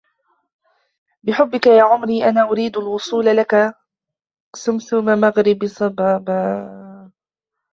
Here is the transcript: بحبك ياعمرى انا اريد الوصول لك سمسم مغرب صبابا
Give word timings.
بحبك 1.23 1.67
ياعمرى 1.67 2.23
انا 2.29 2.41
اريد 2.43 2.77
الوصول 2.77 3.25
لك 3.25 3.75
سمسم 4.55 5.05
مغرب 5.19 5.65
صبابا 5.67 6.41